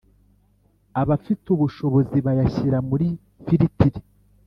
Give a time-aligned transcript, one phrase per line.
[1.01, 3.07] abafite ubushobozi bayashyira muri
[3.45, 3.99] firitiri